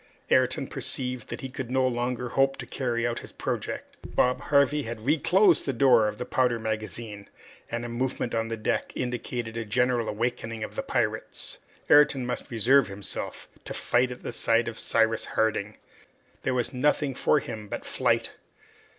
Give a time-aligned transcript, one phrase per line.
[0.31, 3.97] Ayrton perceived that he could no longer hope to carry out his project.
[4.15, 7.29] Bob Harvey had reclosed the door of the powder magazine,
[7.69, 11.59] and a movement on the deck indicated a general awakening of the pirates.
[11.87, 15.77] Ayrton must reserve himself to fight at the side of Cyrus Harding.
[16.41, 18.31] There was nothing for him but flight!